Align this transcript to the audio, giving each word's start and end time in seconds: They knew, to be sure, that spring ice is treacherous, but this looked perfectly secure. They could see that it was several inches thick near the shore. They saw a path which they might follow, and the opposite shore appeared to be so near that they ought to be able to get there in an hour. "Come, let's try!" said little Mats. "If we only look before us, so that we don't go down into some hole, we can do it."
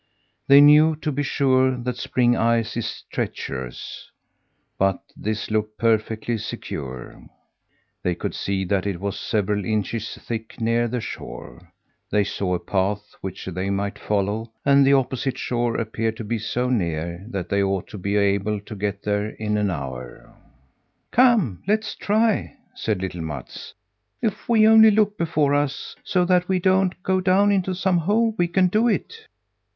They 0.47 0.61
knew, 0.61 0.95
to 1.03 1.11
be 1.11 1.21
sure, 1.21 1.77
that 1.77 1.95
spring 1.95 2.35
ice 2.35 2.75
is 2.75 3.03
treacherous, 3.13 4.09
but 4.79 4.99
this 5.15 5.51
looked 5.51 5.77
perfectly 5.77 6.39
secure. 6.39 7.23
They 8.01 8.15
could 8.15 8.33
see 8.33 8.65
that 8.65 8.87
it 8.87 8.99
was 8.99 9.19
several 9.19 9.63
inches 9.63 10.17
thick 10.19 10.59
near 10.59 10.87
the 10.87 11.01
shore. 11.01 11.71
They 12.09 12.23
saw 12.23 12.55
a 12.55 12.59
path 12.59 13.13
which 13.21 13.45
they 13.45 13.69
might 13.69 13.99
follow, 13.99 14.51
and 14.65 14.83
the 14.83 14.93
opposite 14.93 15.37
shore 15.37 15.75
appeared 15.77 16.17
to 16.17 16.23
be 16.23 16.39
so 16.39 16.67
near 16.71 17.23
that 17.29 17.49
they 17.49 17.61
ought 17.61 17.85
to 17.89 17.99
be 17.99 18.15
able 18.15 18.59
to 18.61 18.75
get 18.75 19.03
there 19.03 19.29
in 19.29 19.55
an 19.55 19.69
hour. 19.69 20.33
"Come, 21.11 21.61
let's 21.67 21.93
try!" 21.93 22.55
said 22.73 23.03
little 23.03 23.21
Mats. 23.21 23.75
"If 24.19 24.49
we 24.49 24.67
only 24.67 24.89
look 24.89 25.15
before 25.15 25.53
us, 25.53 25.95
so 26.03 26.25
that 26.25 26.49
we 26.49 26.57
don't 26.57 27.03
go 27.03 27.21
down 27.21 27.51
into 27.51 27.75
some 27.75 27.99
hole, 27.99 28.33
we 28.39 28.47
can 28.47 28.67
do 28.67 28.87
it." 28.87 29.27